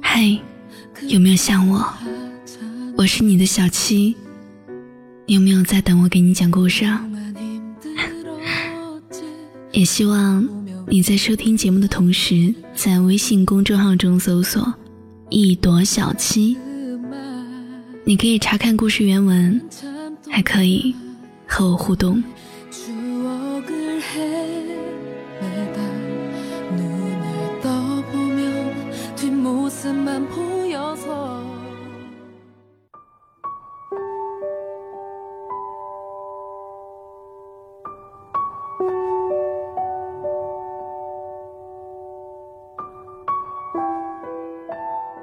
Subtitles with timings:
[0.00, 0.40] 嗨，
[1.08, 1.84] 有没有想我？
[2.96, 4.14] 我是你的小七，
[5.26, 7.04] 你有没有在等我给你讲故事啊？
[9.72, 10.48] 也希望
[10.86, 14.72] 你在收听节目的同时，在微信公众号中搜索
[15.28, 16.56] “一朵小七”，
[18.06, 19.60] 你可以查看故事原文，
[20.30, 20.94] 还可以
[21.46, 22.22] 和我互动。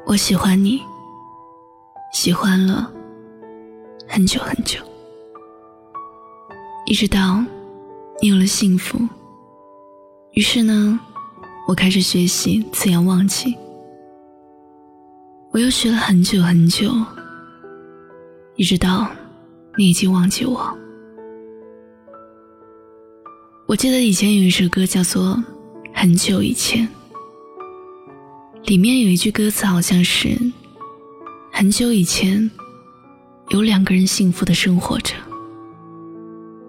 [0.09, 0.81] 我喜欢你，
[2.11, 2.91] 喜欢了
[4.07, 4.79] 很久很久，
[6.89, 7.43] 一直到
[8.21, 8.97] 你有了幸福。
[10.31, 10.97] 于是呢，
[11.67, 13.53] 我开始学习怎样忘记。
[15.51, 16.89] 我又学了很久很久，
[18.55, 19.05] 一直到
[19.77, 20.65] 你已经忘记我。
[23.67, 25.35] 我记得以前有一首歌叫做
[25.93, 26.87] 《很久以前》。
[28.63, 30.39] 里面有一句歌词，好像是
[31.51, 32.49] 很久以前，
[33.49, 35.13] 有两个人幸福的生活着，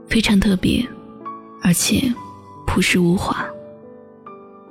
[0.09, 0.87] 非常特别，
[1.63, 2.13] 而且
[2.67, 3.45] 朴实无华。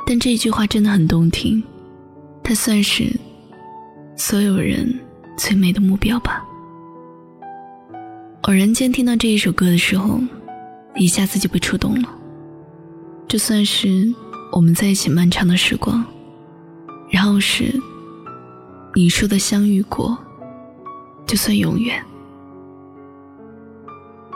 [0.06, 1.62] 但这一句话真的很动听，
[2.44, 3.12] 它算是
[4.16, 5.00] 所有人
[5.38, 6.44] 最美的目标吧。
[8.44, 10.20] 偶然间听到这一首歌的时候，
[10.96, 12.10] 一下子就被触动了。
[13.28, 14.14] 这算是
[14.54, 16.04] 我们在一起漫长的时光。
[17.10, 17.74] 然后是
[18.96, 20.18] 你说的相遇过，
[21.26, 22.02] 就算永远。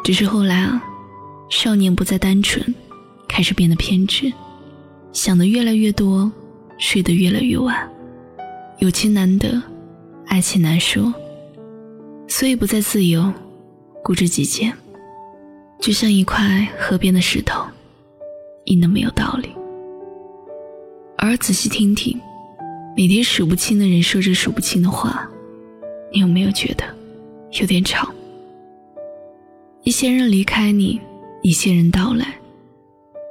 [0.03, 0.81] 只是后来啊，
[1.51, 2.73] 少年不再单纯，
[3.27, 4.31] 开始变得偏执，
[5.11, 6.31] 想的越来越多，
[6.77, 7.77] 睡得越来越晚。
[8.79, 9.61] 有情难得，
[10.27, 11.13] 爱情难说，
[12.25, 13.31] 所以不再自由，
[14.01, 14.73] 固执己见，
[15.81, 17.61] 就像一块河边的石头，
[18.65, 19.49] 硬的没有道理。
[21.17, 22.17] 而仔细听听。
[22.95, 25.29] 每天数不清的人说着数不清的话，
[26.13, 26.83] 你有没有觉得
[27.59, 28.09] 有点吵？
[29.83, 30.99] 一些人离开你，
[31.41, 32.35] 一些人到来。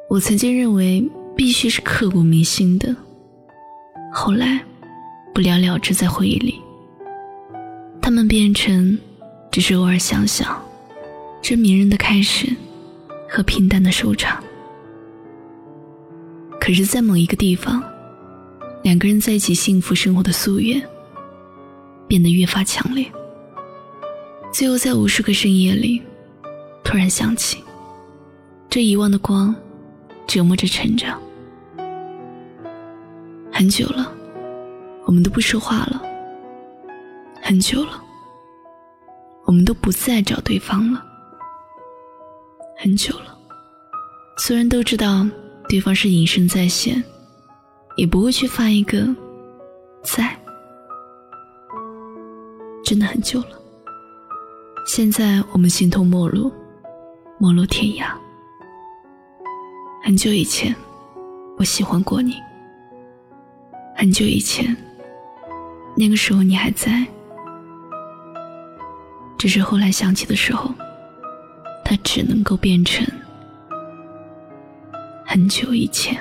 [0.09, 2.95] 我曾经认为必须是刻骨铭心的，
[4.13, 4.61] 后来
[5.35, 6.61] 不了了之在回忆里。
[8.03, 8.99] 他们变成
[9.51, 10.61] 只是偶尔想想，
[11.41, 12.49] 这迷人的开始
[13.29, 14.43] 和平淡的收场。
[16.61, 17.83] 可是，在某一个地方。
[18.83, 20.83] 两个人在一起幸福生活的夙愿，
[22.09, 23.05] 变得越发强烈。
[24.51, 26.01] 最后，在无数个深夜里，
[26.83, 27.63] 突然想起，
[28.71, 29.53] 这遗忘的光，
[30.29, 31.21] 折磨着成长。
[33.53, 34.11] 很久了，
[35.07, 36.01] 我们都不说话了。
[37.43, 38.01] 很久了，
[39.45, 41.05] 我们都不再找对方了。
[42.79, 43.37] 很久了，
[44.39, 45.27] 虽然都知道
[45.69, 47.03] 对方是隐身在线。
[47.97, 49.05] 也不会去发一个
[50.03, 50.35] 在，
[52.83, 53.61] 真的很久了。
[54.87, 56.51] 现在我们形同陌路，
[57.39, 58.11] 陌路天涯。
[60.03, 60.75] 很久以前，
[61.59, 62.35] 我喜欢过你。
[63.95, 64.75] 很久以前，
[65.95, 67.07] 那个时候你还在，
[69.37, 70.73] 只是后来想起的时候，
[71.85, 73.07] 它只能够变成
[75.27, 76.17] 很久以前。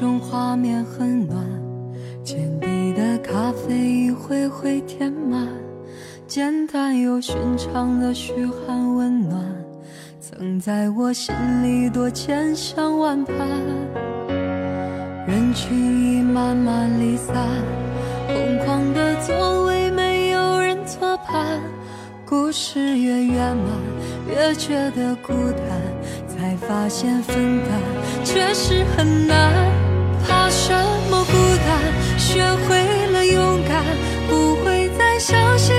[0.00, 1.36] 中画面很暖，
[2.24, 5.46] 浅底的咖啡一回回填满，
[6.26, 9.38] 简单又寻常的嘘寒问暖，
[10.18, 13.36] 曾在我心里多千想万盼。
[15.28, 17.36] 人群已慢慢离散，
[18.26, 21.60] 空旷的座位没有人坐伴，
[22.24, 23.66] 故事越圆满，
[24.34, 27.78] 越觉得孤单，才发现分担
[28.24, 29.79] 确实很难。
[30.26, 30.72] 怕什
[31.10, 31.32] 么孤
[31.66, 32.18] 单？
[32.18, 33.84] 学会了勇敢，
[34.28, 35.74] 不会再相信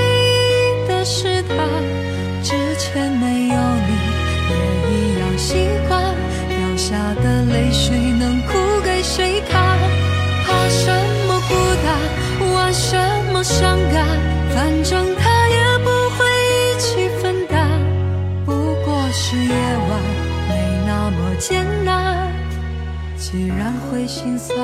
[23.32, 24.58] 既然会心酸。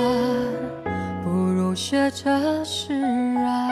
[1.23, 3.66] 不如学着释然。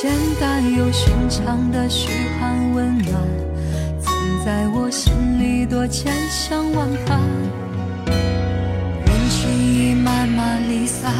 [0.00, 0.08] 简
[0.40, 2.08] 单又寻常的嘘
[2.38, 3.14] 寒问暖。
[4.00, 4.14] 曾
[4.46, 7.18] 在我心里多千想万盼，
[8.06, 11.12] 人群已慢慢离散，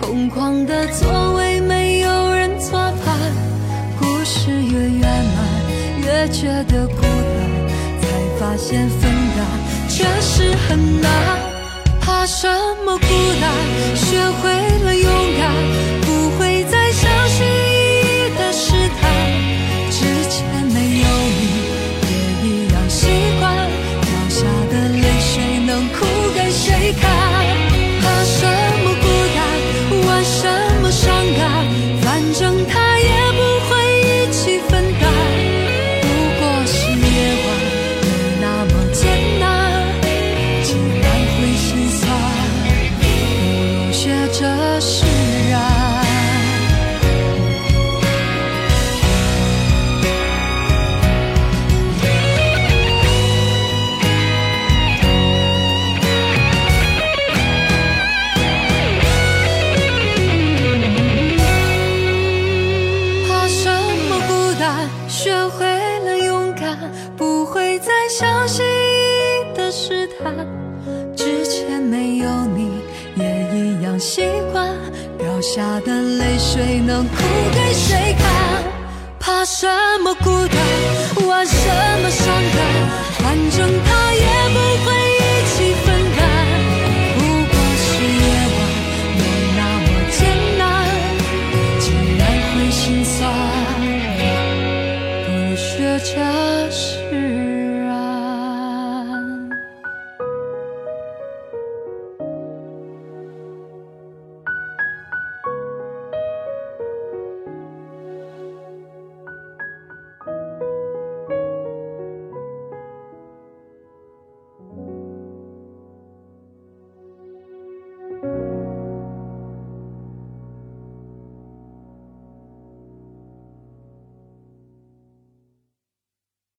[0.00, 3.16] 空旷的座位没有人坐伴。
[4.00, 7.70] 故事越圆满，越觉得孤单，
[8.00, 8.08] 才
[8.40, 9.46] 发现分担
[9.88, 11.12] 确实很难。
[12.00, 12.48] 怕什
[12.84, 13.06] 么孤
[13.40, 13.94] 单？
[13.94, 14.50] 学会
[14.84, 15.83] 了勇敢。
[65.24, 65.64] 学会
[66.00, 66.78] 了勇敢
[67.16, 70.34] 不会再小心翼翼的试探。
[71.16, 72.82] 之前没有你
[73.16, 74.68] 也一样习惯
[75.16, 77.14] 掉下的泪水能哭
[77.54, 78.62] 给谁看？
[79.18, 79.66] 怕什
[80.02, 81.26] 么孤单？
[81.26, 81.70] 玩什
[96.04, 97.53] 家是